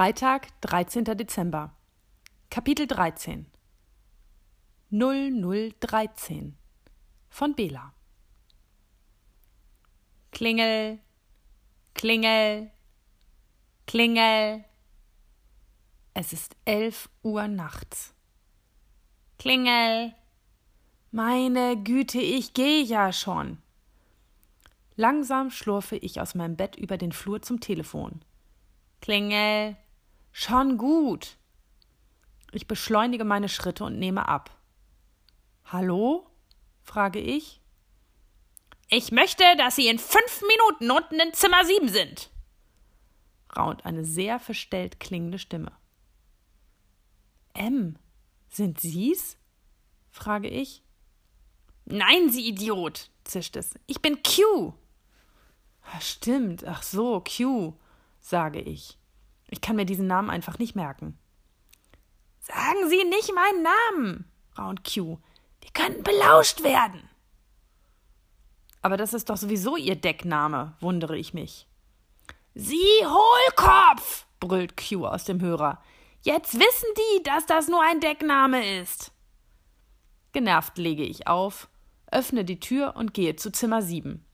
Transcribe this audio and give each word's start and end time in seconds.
Freitag, 0.00 0.48
13. 0.62 1.04
Dezember. 1.04 1.76
Kapitel 2.48 2.86
13 2.86 3.44
0013 4.90 6.56
von 7.28 7.54
Bela. 7.54 7.92
Klingel, 10.32 11.00
Klingel, 11.92 12.70
Klingel. 13.86 14.64
Es 16.14 16.32
ist 16.32 16.56
elf 16.64 17.10
Uhr 17.22 17.46
nachts. 17.46 18.14
Klingel. 19.38 20.14
Meine 21.10 21.76
Güte, 21.76 22.22
ich 22.22 22.54
gehe 22.54 22.82
ja 22.84 23.12
schon. 23.12 23.58
Langsam 24.96 25.50
schlurfe 25.50 25.96
ich 25.96 26.22
aus 26.22 26.34
meinem 26.34 26.56
Bett 26.56 26.76
über 26.76 26.96
den 26.96 27.12
Flur 27.12 27.42
zum 27.42 27.60
Telefon. 27.60 28.24
Klingel. 29.02 29.76
Schon 30.32 30.78
gut. 30.78 31.36
Ich 32.52 32.66
beschleunige 32.66 33.24
meine 33.24 33.48
Schritte 33.48 33.84
und 33.84 33.98
nehme 33.98 34.28
ab. 34.28 34.50
Hallo? 35.64 36.26
frage 36.82 37.20
ich. 37.20 37.60
Ich 38.88 39.12
möchte, 39.12 39.44
dass 39.56 39.76
Sie 39.76 39.86
in 39.86 39.98
fünf 39.98 40.42
Minuten 40.42 40.90
unten 40.90 41.20
in 41.20 41.32
Zimmer 41.32 41.64
sieben 41.64 41.88
sind, 41.88 42.30
raunt 43.56 43.84
eine 43.84 44.04
sehr 44.04 44.40
verstellt 44.40 44.98
klingende 44.98 45.38
Stimme. 45.38 45.72
M, 47.54 47.96
sind 48.48 48.80
Sie's? 48.80 49.36
frage 50.10 50.48
ich. 50.48 50.82
Nein, 51.84 52.30
Sie 52.30 52.48
Idiot, 52.48 53.10
zischt 53.24 53.56
es. 53.56 53.74
Ich 53.86 54.02
bin 54.02 54.22
Q. 54.22 54.74
Stimmt, 56.00 56.64
ach 56.64 56.82
so, 56.82 57.22
Q 57.22 57.74
sage 58.20 58.60
ich. 58.60 58.98
Ich 59.50 59.60
kann 59.60 59.76
mir 59.76 59.84
diesen 59.84 60.06
Namen 60.06 60.30
einfach 60.30 60.58
nicht 60.58 60.76
merken. 60.76 61.18
Sagen 62.38 62.88
Sie 62.88 63.04
nicht 63.04 63.32
meinen 63.34 63.62
Namen, 63.62 64.24
raunt 64.56 64.84
Q. 64.84 65.18
Wir 65.60 65.70
könnten 65.72 66.04
belauscht 66.04 66.62
werden. 66.62 67.08
Aber 68.80 68.96
das 68.96 69.12
ist 69.12 69.28
doch 69.28 69.36
sowieso 69.36 69.76
Ihr 69.76 69.96
Deckname, 69.96 70.76
wundere 70.80 71.18
ich 71.18 71.34
mich. 71.34 71.66
Sie 72.54 73.04
Hohlkopf, 73.04 74.26
brüllt 74.38 74.76
Q 74.76 75.06
aus 75.06 75.24
dem 75.24 75.40
Hörer. 75.40 75.82
Jetzt 76.22 76.54
wissen 76.54 76.88
die, 76.96 77.22
dass 77.24 77.46
das 77.46 77.68
nur 77.68 77.82
ein 77.82 78.00
Deckname 78.00 78.80
ist. 78.80 79.12
Genervt 80.32 80.78
lege 80.78 81.02
ich 81.02 81.26
auf, 81.26 81.68
öffne 82.10 82.44
die 82.44 82.60
Tür 82.60 82.94
und 82.96 83.14
gehe 83.14 83.36
zu 83.36 83.50
Zimmer 83.50 83.82
sieben. 83.82 84.24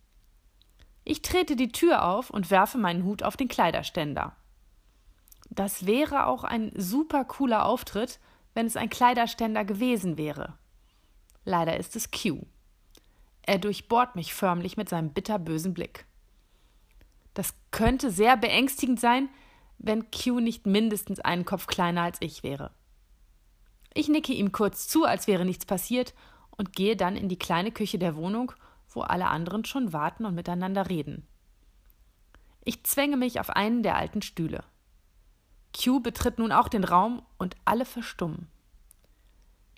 Ich 1.04 1.22
trete 1.22 1.56
die 1.56 1.72
Tür 1.72 2.04
auf 2.04 2.30
und 2.30 2.50
werfe 2.50 2.76
meinen 2.76 3.04
Hut 3.04 3.22
auf 3.22 3.36
den 3.36 3.48
Kleiderständer. 3.48 4.36
Das 5.50 5.86
wäre 5.86 6.26
auch 6.26 6.44
ein 6.44 6.72
super 6.76 7.24
cooler 7.24 7.66
Auftritt, 7.66 8.20
wenn 8.54 8.66
es 8.66 8.76
ein 8.76 8.90
Kleiderständer 8.90 9.64
gewesen 9.64 10.18
wäre. 10.18 10.58
Leider 11.44 11.76
ist 11.76 11.96
es 11.96 12.10
Q. 12.10 12.42
Er 13.42 13.58
durchbohrt 13.58 14.16
mich 14.16 14.34
förmlich 14.34 14.76
mit 14.76 14.88
seinem 14.88 15.12
bitterbösen 15.12 15.72
Blick. 15.72 16.06
Das 17.34 17.54
könnte 17.70 18.10
sehr 18.10 18.36
beängstigend 18.36 18.98
sein, 18.98 19.28
wenn 19.78 20.10
Q 20.10 20.40
nicht 20.40 20.66
mindestens 20.66 21.20
einen 21.20 21.44
Kopf 21.44 21.66
kleiner 21.66 22.02
als 22.02 22.18
ich 22.20 22.42
wäre. 22.42 22.72
Ich 23.94 24.08
nicke 24.08 24.32
ihm 24.32 24.52
kurz 24.52 24.88
zu, 24.88 25.04
als 25.04 25.26
wäre 25.26 25.44
nichts 25.44 25.64
passiert, 25.64 26.14
und 26.50 26.72
gehe 26.72 26.96
dann 26.96 27.16
in 27.16 27.28
die 27.28 27.38
kleine 27.38 27.70
Küche 27.70 27.98
der 27.98 28.16
Wohnung 28.16 28.52
wo 28.96 29.02
alle 29.02 29.28
anderen 29.28 29.64
schon 29.64 29.92
warten 29.92 30.24
und 30.24 30.34
miteinander 30.34 30.88
reden. 30.88 31.28
Ich 32.64 32.82
zwänge 32.84 33.16
mich 33.16 33.38
auf 33.38 33.50
einen 33.50 33.84
der 33.84 33.96
alten 33.96 34.22
Stühle. 34.22 34.64
Q 35.72 36.00
betritt 36.00 36.38
nun 36.38 36.52
auch 36.52 36.68
den 36.68 36.84
Raum 36.84 37.22
und 37.38 37.56
alle 37.64 37.84
verstummen. 37.84 38.48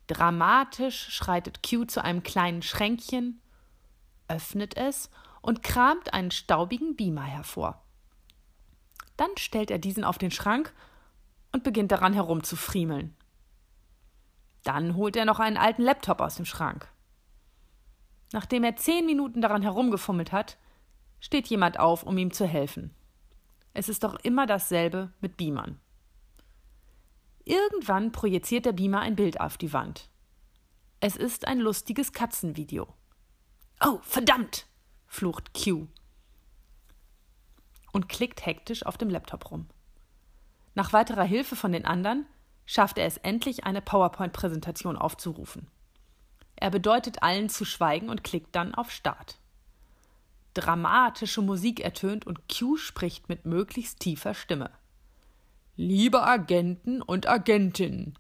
Dramatisch 0.07 1.11
schreitet 1.11 1.63
Q 1.63 1.85
zu 1.85 2.03
einem 2.03 2.23
kleinen 2.23 2.63
Schränkchen, 2.63 3.41
öffnet 4.27 4.77
es 4.77 5.11
und 5.43 5.63
kramt 5.63 6.13
einen 6.15 6.31
staubigen 6.31 6.97
Beamer 6.97 7.25
hervor. 7.25 7.83
Dann 9.17 9.31
stellt 9.37 9.71
er 9.71 9.79
diesen 9.79 10.05
auf 10.05 10.19
den 10.19 10.31
Schrank 10.31 10.73
und 11.53 11.65
beginnt 11.65 11.93
daran 11.93 12.15
herumzufriemeln. 12.15 13.15
Dann 14.65 14.97
holt 14.97 15.17
er 15.17 15.25
noch 15.25 15.41
einen 15.41 15.57
alten 15.57 15.83
Laptop 15.83 16.21
aus 16.21 16.37
dem 16.37 16.45
Schrank. 16.45 16.89
Nachdem 18.33 18.65
er 18.65 18.77
zehn 18.77 19.07
Minuten 19.07 19.41
daran 19.41 19.63
herumgefummelt 19.63 20.33
hat, 20.33 20.59
steht 21.21 21.49
jemand 21.49 21.81
auf, 21.81 22.03
um 22.03 22.17
ihm 22.19 22.33
zu 22.33 22.47
helfen. 22.47 22.95
Es 23.79 23.89
ist 23.89 24.03
doch 24.03 24.17
immer 24.25 24.47
dasselbe 24.47 25.13
mit 25.21 25.37
Beamern. 25.37 25.79
Irgendwann 27.45 28.11
projiziert 28.11 28.67
der 28.67 28.73
Beamer 28.73 28.99
ein 28.99 29.15
Bild 29.15 29.41
auf 29.41 29.57
die 29.57 29.73
Wand. 29.73 30.11
Es 30.99 31.15
ist 31.15 31.47
ein 31.47 31.61
lustiges 31.61 32.13
Katzenvideo. 32.13 32.93
Oh, 33.81 34.01
verdammt! 34.03 34.67
flucht 35.07 35.55
Q 35.55 35.87
und 37.93 38.09
klickt 38.09 38.45
hektisch 38.45 38.85
auf 38.85 38.99
dem 38.99 39.11
Laptop 39.11 39.49
rum. 39.53 39.69
Nach 40.75 40.93
weiterer 40.93 41.23
Hilfe 41.23 41.55
von 41.55 41.71
den 41.71 41.85
anderen 41.85 42.27
schafft 42.67 42.99
er 42.99 43.07
es 43.07 43.19
endlich, 43.19 43.63
eine 43.63 43.81
PowerPoint-Präsentation 43.81 44.97
aufzurufen. 44.97 45.71
Er 46.57 46.71
bedeutet 46.71 47.23
allen 47.23 47.49
zu 47.49 47.65
schweigen 47.65 48.11
und 48.11 48.25
klickt 48.25 48.57
dann 48.57 48.75
auf 48.75 48.91
Start. 48.91 49.39
Dramatische 50.59 51.41
Musik 51.41 51.79
ertönt 51.79 52.27
und 52.27 52.41
Q 52.49 52.77
spricht 52.79 53.29
mit 53.29 53.47
möglichst 53.47 54.01
tiefer 54.01 54.35
Stimme. 54.35 54.71
Liebe 55.77 56.25
Agenten 56.25 57.01
und 57.01 57.29
Agentinnen, 57.29 58.19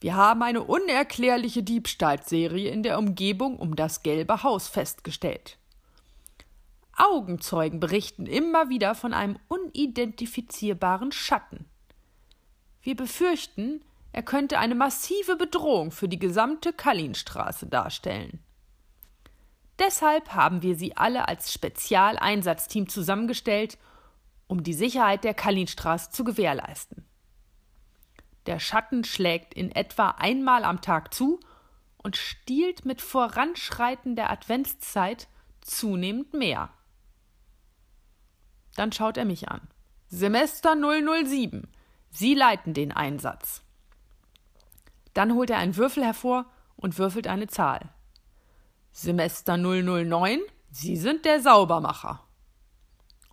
wir 0.00 0.14
haben 0.14 0.44
eine 0.44 0.62
unerklärliche 0.62 1.64
Diebstahlserie 1.64 2.70
in 2.70 2.84
der 2.84 3.00
Umgebung 3.00 3.58
um 3.58 3.74
das 3.74 4.04
Gelbe 4.04 4.44
Haus 4.44 4.68
festgestellt. 4.68 5.58
Augenzeugen 6.96 7.80
berichten 7.80 8.26
immer 8.26 8.68
wieder 8.68 8.94
von 8.94 9.12
einem 9.12 9.36
unidentifizierbaren 9.48 11.10
Schatten. 11.10 11.64
Wir 12.80 12.94
befürchten, 12.94 13.84
er 14.12 14.22
könnte 14.22 14.60
eine 14.60 14.76
massive 14.76 15.34
Bedrohung 15.34 15.90
für 15.90 16.08
die 16.08 16.20
gesamte 16.20 16.72
Kallinstraße 16.72 17.66
darstellen. 17.66 18.38
Deshalb 19.80 20.34
haben 20.34 20.60
wir 20.60 20.76
sie 20.76 20.96
alle 20.98 21.26
als 21.26 21.52
Spezialeinsatzteam 21.52 22.88
zusammengestellt, 22.88 23.78
um 24.46 24.62
die 24.62 24.74
Sicherheit 24.74 25.24
der 25.24 25.32
Kallinstraße 25.32 26.10
zu 26.10 26.22
gewährleisten. 26.22 27.06
Der 28.44 28.60
Schatten 28.60 29.04
schlägt 29.04 29.54
in 29.54 29.72
etwa 29.72 30.10
einmal 30.10 30.64
am 30.64 30.82
Tag 30.82 31.14
zu 31.14 31.40
und 31.96 32.18
stiehlt 32.18 32.84
mit 32.84 33.00
voranschreitender 33.00 34.28
Adventszeit 34.28 35.28
zunehmend 35.62 36.34
mehr. 36.34 36.70
Dann 38.76 38.92
schaut 38.92 39.16
er 39.16 39.24
mich 39.24 39.48
an. 39.48 39.62
Semester 40.08 40.74
007. 40.76 41.68
Sie 42.10 42.34
leiten 42.34 42.74
den 42.74 42.92
Einsatz. 42.92 43.62
Dann 45.14 45.34
holt 45.34 45.48
er 45.48 45.58
einen 45.58 45.76
Würfel 45.76 46.04
hervor 46.04 46.46
und 46.76 46.98
würfelt 46.98 47.28
eine 47.28 47.46
Zahl. 47.46 47.88
Semester 48.92 49.56
009, 49.56 50.40
Sie 50.70 50.96
sind 50.96 51.24
der 51.24 51.40
Saubermacher. 51.40 52.20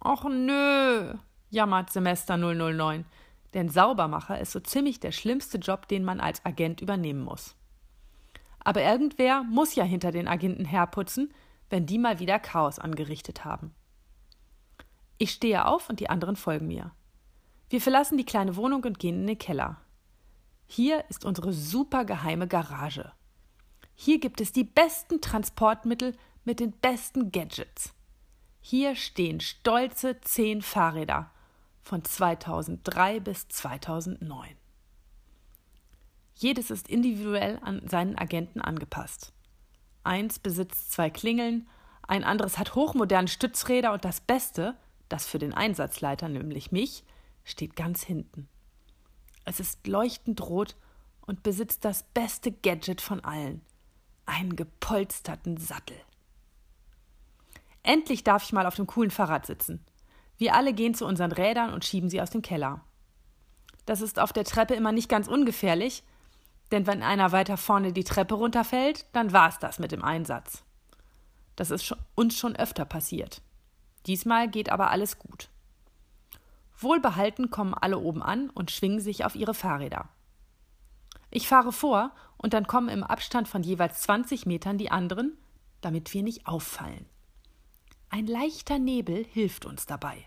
Och 0.03 0.23
nö, 0.23 1.13
jammert 1.49 1.91
Semester 1.91 2.37
009, 2.37 3.05
denn 3.53 3.69
Saubermacher 3.69 4.39
ist 4.39 4.51
so 4.51 4.59
ziemlich 4.59 4.99
der 4.99 5.11
schlimmste 5.11 5.57
Job, 5.57 5.87
den 5.87 6.03
man 6.03 6.19
als 6.19 6.45
Agent 6.45 6.81
übernehmen 6.81 7.21
muss. 7.21 7.55
Aber 8.59 8.81
irgendwer 8.81 9.43
muss 9.43 9.75
ja 9.75 9.83
hinter 9.83 10.11
den 10.11 10.27
Agenten 10.27 10.65
herputzen, 10.65 11.33
wenn 11.69 11.85
die 11.85 11.97
mal 11.97 12.19
wieder 12.19 12.39
Chaos 12.39 12.79
angerichtet 12.79 13.43
haben. 13.43 13.73
Ich 15.17 15.31
stehe 15.31 15.65
auf 15.65 15.89
und 15.89 15.99
die 15.99 16.09
anderen 16.09 16.35
folgen 16.35 16.67
mir. 16.67 16.91
Wir 17.69 17.81
verlassen 17.81 18.17
die 18.17 18.25
kleine 18.25 18.55
Wohnung 18.55 18.83
und 18.83 18.99
gehen 18.99 19.21
in 19.21 19.27
den 19.27 19.37
Keller. 19.37 19.81
Hier 20.67 21.03
ist 21.09 21.25
unsere 21.25 21.51
super 21.51 22.05
geheime 22.05 22.47
Garage. 22.47 23.11
Hier 23.99 24.19
gibt 24.19 24.41
es 24.41 24.51
die 24.51 24.63
besten 24.63 25.21
Transportmittel 25.21 26.15
mit 26.45 26.59
den 26.59 26.71
besten 26.71 27.31
Gadgets. 27.31 27.93
Hier 28.61 28.95
stehen 28.95 29.39
stolze 29.39 30.21
zehn 30.21 30.61
Fahrräder 30.61 31.31
von 31.81 32.05
2003 32.05 33.19
bis 33.19 33.47
2009. 33.47 34.55
Jedes 36.35 36.69
ist 36.69 36.87
individuell 36.87 37.59
an 37.63 37.87
seinen 37.89 38.15
Agenten 38.15 38.61
angepasst. 38.61 39.33
Eins 40.03 40.37
besitzt 40.37 40.91
zwei 40.91 41.09
Klingeln, 41.09 41.67
ein 42.03 42.23
anderes 42.23 42.59
hat 42.59 42.75
hochmoderne 42.75 43.27
Stützräder 43.27 43.93
und 43.93 44.05
das 44.05 44.21
Beste, 44.21 44.77
das 45.09 45.25
für 45.25 45.39
den 45.39 45.55
Einsatzleiter, 45.55 46.29
nämlich 46.29 46.71
mich, 46.71 47.03
steht 47.43 47.75
ganz 47.75 48.03
hinten. 48.03 48.47
Es 49.43 49.59
ist 49.59 49.87
leuchtend 49.87 50.39
rot 50.41 50.75
und 51.21 51.41
besitzt 51.41 51.83
das 51.83 52.03
beste 52.03 52.51
Gadget 52.51 53.01
von 53.01 53.23
allen: 53.25 53.61
einen 54.27 54.55
gepolsterten 54.55 55.57
Sattel. 55.57 55.97
Endlich 57.83 58.23
darf 58.23 58.43
ich 58.43 58.53
mal 58.53 58.65
auf 58.65 58.75
dem 58.75 58.85
coolen 58.85 59.11
Fahrrad 59.11 59.45
sitzen. 59.45 59.83
Wir 60.37 60.53
alle 60.53 60.73
gehen 60.73 60.93
zu 60.93 61.05
unseren 61.05 61.31
Rädern 61.31 61.73
und 61.73 61.85
schieben 61.85 62.09
sie 62.09 62.21
aus 62.21 62.29
dem 62.29 62.41
Keller. 62.41 62.81
Das 63.85 64.01
ist 64.01 64.19
auf 64.19 64.33
der 64.33 64.43
Treppe 64.43 64.75
immer 64.75 64.91
nicht 64.91 65.09
ganz 65.09 65.27
ungefährlich, 65.27 66.03
denn 66.71 66.85
wenn 66.85 67.01
einer 67.01 67.31
weiter 67.31 67.57
vorne 67.57 67.93
die 67.93 68.03
Treppe 68.03 68.35
runterfällt, 68.35 69.05
dann 69.13 69.31
war's 69.31 69.57
das 69.59 69.79
mit 69.79 69.91
dem 69.91 70.03
Einsatz. 70.03 70.63
Das 71.55 71.71
ist 71.71 71.95
uns 72.13 72.37
schon 72.37 72.55
öfter 72.55 72.85
passiert. 72.85 73.41
Diesmal 74.05 74.49
geht 74.49 74.69
aber 74.69 74.91
alles 74.91 75.17
gut. 75.17 75.49
Wohlbehalten 76.77 77.49
kommen 77.49 77.73
alle 77.73 77.97
oben 77.97 78.21
an 78.21 78.49
und 78.51 78.69
schwingen 78.69 78.99
sich 78.99 79.25
auf 79.25 79.35
ihre 79.35 79.53
Fahrräder. 79.53 80.09
Ich 81.29 81.47
fahre 81.47 81.71
vor 81.71 82.11
und 82.37 82.53
dann 82.53 82.67
kommen 82.67 82.89
im 82.89 83.03
Abstand 83.03 83.47
von 83.47 83.63
jeweils 83.63 84.01
20 84.01 84.45
Metern 84.45 84.77
die 84.77 84.91
anderen, 84.91 85.37
damit 85.81 86.13
wir 86.13 86.23
nicht 86.23 86.47
auffallen. 86.47 87.05
Ein 88.09 88.27
leichter 88.27 88.79
Nebel 88.79 89.25
hilft 89.25 89.65
uns 89.65 89.85
dabei. 89.85 90.25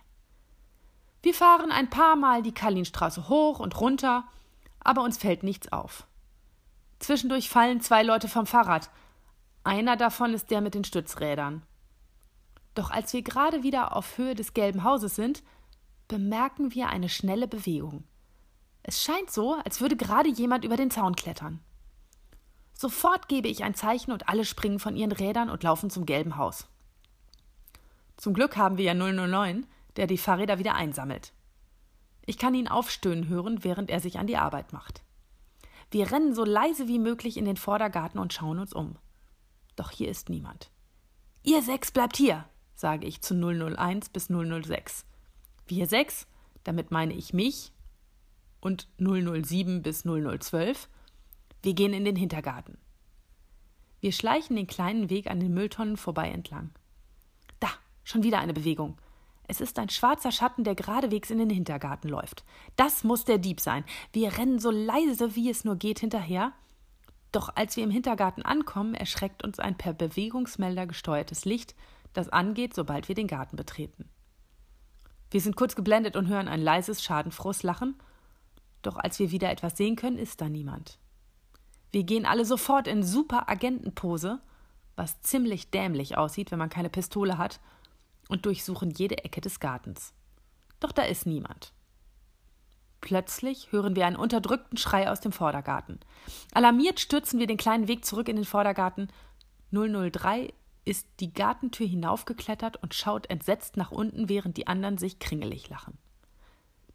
Wir 1.22 1.34
fahren 1.34 1.70
ein 1.70 1.90
paar 1.90 2.16
Mal 2.16 2.42
die 2.42 2.52
Kallinstraße 2.52 3.28
hoch 3.28 3.58
und 3.58 3.80
runter, 3.80 4.24
aber 4.80 5.02
uns 5.02 5.18
fällt 5.18 5.42
nichts 5.42 5.72
auf. 5.72 6.06
Zwischendurch 6.98 7.48
fallen 7.48 7.80
zwei 7.80 8.02
Leute 8.02 8.28
vom 8.28 8.46
Fahrrad. 8.46 8.90
Einer 9.64 9.96
davon 9.96 10.34
ist 10.34 10.50
der 10.50 10.60
mit 10.60 10.74
den 10.74 10.84
Stützrädern. 10.84 11.62
Doch 12.74 12.90
als 12.90 13.12
wir 13.12 13.22
gerade 13.22 13.62
wieder 13.62 13.96
auf 13.96 14.16
Höhe 14.16 14.34
des 14.34 14.54
gelben 14.54 14.84
Hauses 14.84 15.16
sind, 15.16 15.42
bemerken 16.08 16.74
wir 16.74 16.88
eine 16.88 17.08
schnelle 17.08 17.48
Bewegung. 17.48 18.04
Es 18.90 19.04
scheint 19.04 19.30
so, 19.30 19.54
als 19.54 19.80
würde 19.80 19.96
gerade 19.96 20.28
jemand 20.28 20.64
über 20.64 20.76
den 20.76 20.90
Zaun 20.90 21.14
klettern. 21.14 21.60
Sofort 22.72 23.28
gebe 23.28 23.46
ich 23.46 23.62
ein 23.62 23.76
Zeichen 23.76 24.10
und 24.10 24.28
alle 24.28 24.44
springen 24.44 24.80
von 24.80 24.96
ihren 24.96 25.12
Rädern 25.12 25.48
und 25.48 25.62
laufen 25.62 25.90
zum 25.90 26.06
gelben 26.06 26.36
Haus. 26.36 26.66
Zum 28.16 28.34
Glück 28.34 28.56
haben 28.56 28.78
wir 28.78 28.86
ja 28.86 28.94
009, 28.94 29.64
der 29.94 30.08
die 30.08 30.18
Fahrräder 30.18 30.58
wieder 30.58 30.74
einsammelt. 30.74 31.32
Ich 32.26 32.36
kann 32.36 32.52
ihn 32.52 32.66
aufstöhnen 32.66 33.28
hören, 33.28 33.62
während 33.62 33.90
er 33.90 34.00
sich 34.00 34.18
an 34.18 34.26
die 34.26 34.36
Arbeit 34.36 34.72
macht. 34.72 35.04
Wir 35.92 36.10
rennen 36.10 36.34
so 36.34 36.44
leise 36.44 36.88
wie 36.88 36.98
möglich 36.98 37.36
in 37.36 37.44
den 37.44 37.56
Vordergarten 37.56 38.18
und 38.18 38.32
schauen 38.32 38.58
uns 38.58 38.72
um. 38.72 38.96
Doch 39.76 39.92
hier 39.92 40.08
ist 40.08 40.30
niemand. 40.30 40.68
Ihr 41.44 41.62
sechs 41.62 41.92
bleibt 41.92 42.16
hier, 42.16 42.44
sage 42.74 43.06
ich 43.06 43.22
zu 43.22 43.36
001 43.36 44.08
bis 44.08 44.26
006. 44.30 45.04
Wir 45.68 45.86
sechs, 45.86 46.26
damit 46.64 46.90
meine 46.90 47.14
ich 47.14 47.32
mich 47.32 47.70
und 48.60 48.88
007 48.98 49.82
bis 49.82 50.04
0012. 50.04 50.88
Wir 51.62 51.74
gehen 51.74 51.92
in 51.92 52.04
den 52.04 52.16
Hintergarten. 52.16 52.78
Wir 54.00 54.12
schleichen 54.12 54.56
den 54.56 54.66
kleinen 54.66 55.10
Weg 55.10 55.30
an 55.30 55.40
den 55.40 55.52
Mülltonnen 55.52 55.96
vorbei 55.96 56.30
entlang. 56.30 56.70
Da, 57.58 57.68
schon 58.02 58.22
wieder 58.22 58.38
eine 58.38 58.54
Bewegung. 58.54 58.96
Es 59.46 59.60
ist 59.60 59.78
ein 59.78 59.88
schwarzer 59.88 60.32
Schatten, 60.32 60.64
der 60.64 60.74
geradewegs 60.74 61.30
in 61.30 61.38
den 61.38 61.50
Hintergarten 61.50 62.08
läuft. 62.08 62.44
Das 62.76 63.04
muss 63.04 63.24
der 63.24 63.38
Dieb 63.38 63.60
sein. 63.60 63.84
Wir 64.12 64.38
rennen 64.38 64.58
so 64.58 64.70
leise, 64.70 65.34
wie 65.34 65.50
es 65.50 65.64
nur 65.64 65.76
geht, 65.76 65.98
hinterher. 65.98 66.52
Doch 67.32 67.50
als 67.56 67.76
wir 67.76 67.84
im 67.84 67.90
Hintergarten 67.90 68.42
ankommen, 68.42 68.94
erschreckt 68.94 69.44
uns 69.44 69.58
ein 69.58 69.76
per 69.76 69.92
Bewegungsmelder 69.92 70.86
gesteuertes 70.86 71.44
Licht, 71.44 71.74
das 72.12 72.28
angeht, 72.28 72.74
sobald 72.74 73.08
wir 73.08 73.14
den 73.14 73.26
Garten 73.26 73.56
betreten. 73.56 74.08
Wir 75.30 75.40
sind 75.40 75.56
kurz 75.56 75.76
geblendet 75.76 76.16
und 76.16 76.28
hören 76.28 76.48
ein 76.48 76.60
leises, 76.60 77.02
schadenfrohes 77.02 77.62
Lachen 77.62 77.96
doch 78.82 78.96
als 78.96 79.18
wir 79.18 79.30
wieder 79.30 79.50
etwas 79.50 79.76
sehen 79.76 79.96
können, 79.96 80.18
ist 80.18 80.40
da 80.40 80.48
niemand. 80.48 80.98
Wir 81.92 82.04
gehen 82.04 82.26
alle 82.26 82.44
sofort 82.44 82.86
in 82.86 83.02
super 83.02 83.48
Agentenpose, 83.48 84.40
was 84.96 85.20
ziemlich 85.22 85.70
dämlich 85.70 86.16
aussieht, 86.16 86.50
wenn 86.50 86.58
man 86.58 86.68
keine 86.68 86.90
Pistole 86.90 87.38
hat, 87.38 87.60
und 88.28 88.46
durchsuchen 88.46 88.90
jede 88.90 89.24
Ecke 89.24 89.40
des 89.40 89.58
Gartens. 89.58 90.12
Doch 90.78 90.92
da 90.92 91.02
ist 91.02 91.26
niemand. 91.26 91.72
Plötzlich 93.00 93.72
hören 93.72 93.96
wir 93.96 94.06
einen 94.06 94.16
unterdrückten 94.16 94.76
Schrei 94.76 95.10
aus 95.10 95.20
dem 95.20 95.32
Vordergarten. 95.32 95.98
Alarmiert 96.52 97.00
stürzen 97.00 97.40
wir 97.40 97.46
den 97.46 97.56
kleinen 97.56 97.88
Weg 97.88 98.04
zurück 98.04 98.28
in 98.28 98.36
den 98.36 98.44
Vordergarten. 98.44 99.08
003 99.72 100.52
ist 100.84 101.06
die 101.20 101.32
Gartentür 101.32 101.86
hinaufgeklettert 101.86 102.76
und 102.82 102.94
schaut 102.94 103.28
entsetzt 103.30 103.76
nach 103.76 103.90
unten, 103.90 104.28
während 104.28 104.56
die 104.56 104.66
anderen 104.66 104.98
sich 104.98 105.18
kringelig 105.18 105.68
lachen. 105.68 105.98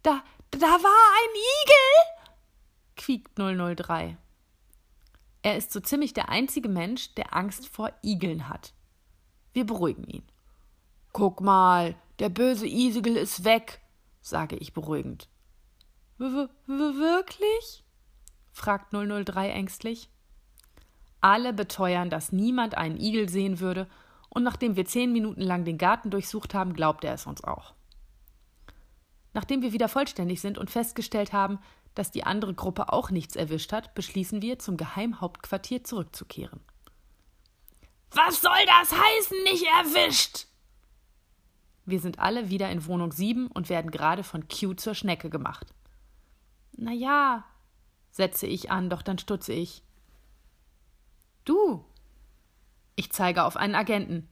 Da, 0.05 0.21
da 0.51 0.59
war 0.67 1.13
ein 1.17 1.35
Igel! 1.63 2.35
quiekt 2.95 3.39
003. 3.39 4.15
Er 5.41 5.57
ist 5.57 5.71
so 5.71 5.79
ziemlich 5.79 6.13
der 6.13 6.29
einzige 6.29 6.69
Mensch, 6.69 7.15
der 7.15 7.33
Angst 7.35 7.67
vor 7.67 7.91
Igeln 8.03 8.47
hat. 8.47 8.75
Wir 9.53 9.65
beruhigen 9.65 10.03
ihn. 10.03 10.21
Guck 11.11 11.41
mal, 11.41 11.95
der 12.19 12.29
böse 12.29 12.67
Igel 12.67 13.17
ist 13.17 13.45
weg, 13.45 13.81
sage 14.21 14.57
ich 14.57 14.73
beruhigend. 14.73 15.27
W 16.19 16.49
wirklich? 16.67 17.83
fragt 18.51 18.93
003 18.93 19.49
ängstlich. 19.49 20.11
Alle 21.19 21.51
beteuern, 21.51 22.11
dass 22.11 22.31
niemand 22.31 22.77
einen 22.77 22.97
Igel 22.97 23.27
sehen 23.27 23.59
würde, 23.59 23.89
und 24.29 24.43
nachdem 24.43 24.75
wir 24.75 24.85
zehn 24.85 25.11
Minuten 25.11 25.41
lang 25.41 25.65
den 25.65 25.79
Garten 25.79 26.11
durchsucht 26.11 26.53
haben, 26.53 26.73
glaubt 26.73 27.03
er 27.03 27.15
es 27.15 27.25
uns 27.25 27.43
auch. 27.43 27.73
Nachdem 29.35 29.61
wir 29.61 29.73
wieder 29.73 29.89
vollständig 29.89 30.39
sind 30.39 30.57
und 30.57 30.71
festgestellt 30.71 31.33
haben, 31.33 31.59
dass 31.93 32.09
die 32.09 32.23
andere 32.23 32.53
Gruppe 32.53 32.93
auch 32.93 33.11
nichts 33.11 33.35
erwischt 33.35 33.73
hat, 33.73 33.93
beschließen 33.93 34.41
wir, 34.41 34.59
zum 34.59 34.77
Geheimhauptquartier 34.77 35.83
zurückzukehren. 35.83 36.61
Was 38.11 38.39
soll 38.39 38.65
das 38.65 38.93
heißen, 38.93 39.43
nicht 39.43 39.65
erwischt? 39.65 40.47
Wir 41.83 41.99
sind 41.99 42.19
alle 42.19 42.49
wieder 42.49 42.69
in 42.69 42.85
Wohnung 42.85 43.11
7 43.11 43.47
und 43.47 43.67
werden 43.67 43.91
gerade 43.91 44.23
von 44.23 44.47
Q 44.47 44.73
zur 44.75 44.95
Schnecke 44.95 45.29
gemacht. 45.29 45.67
Na 46.77 46.93
ja, 46.93 47.43
setze 48.11 48.47
ich 48.47 48.71
an, 48.71 48.89
doch 48.89 49.01
dann 49.01 49.19
stutze 49.19 49.51
ich. 49.51 49.83
Du. 51.43 51.83
Ich 52.95 53.11
zeige 53.11 53.43
auf 53.43 53.57
einen 53.57 53.75
Agenten. 53.75 54.29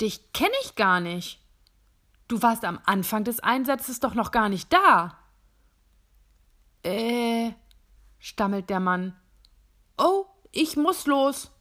Dich 0.00 0.32
kenne 0.32 0.54
ich 0.62 0.76
gar 0.76 1.00
nicht. 1.00 1.40
Du 2.28 2.42
warst 2.42 2.64
am 2.64 2.80
Anfang 2.84 3.24
des 3.24 3.40
Einsatzes 3.40 4.00
doch 4.00 4.14
noch 4.14 4.32
gar 4.32 4.48
nicht 4.48 4.72
da. 4.72 5.18
Äh, 6.82 7.52
stammelt 8.18 8.68
der 8.68 8.80
Mann. 8.80 9.16
Oh, 9.96 10.26
ich 10.50 10.76
muss 10.76 11.06
los. 11.06 11.52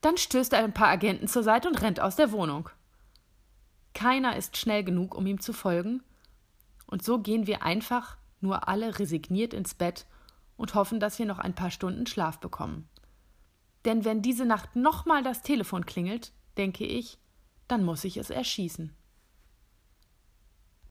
Dann 0.00 0.16
stößt 0.16 0.52
er 0.52 0.64
ein 0.64 0.74
paar 0.74 0.88
Agenten 0.88 1.28
zur 1.28 1.42
Seite 1.42 1.68
und 1.68 1.80
rennt 1.80 2.00
aus 2.00 2.16
der 2.16 2.32
Wohnung. 2.32 2.68
Keiner 3.94 4.36
ist 4.36 4.56
schnell 4.56 4.84
genug, 4.84 5.14
um 5.14 5.26
ihm 5.26 5.40
zu 5.40 5.52
folgen, 5.52 6.02
und 6.86 7.04
so 7.04 7.20
gehen 7.20 7.46
wir 7.46 7.62
einfach 7.62 8.16
nur 8.40 8.68
alle 8.68 8.98
resigniert 8.98 9.54
ins 9.54 9.74
Bett 9.74 10.06
und 10.56 10.74
hoffen, 10.74 11.00
dass 11.00 11.18
wir 11.18 11.26
noch 11.26 11.38
ein 11.38 11.54
paar 11.54 11.70
Stunden 11.70 12.06
Schlaf 12.06 12.38
bekommen. 12.40 12.88
Denn 13.84 14.04
wenn 14.04 14.22
diese 14.22 14.44
Nacht 14.44 14.76
nochmal 14.76 15.22
das 15.22 15.42
Telefon 15.42 15.86
klingelt, 15.86 16.32
denke 16.56 16.84
ich, 16.84 17.18
dann 17.68 17.84
muss 17.84 18.04
ich 18.04 18.16
es 18.16 18.30
erschießen. 18.30 18.94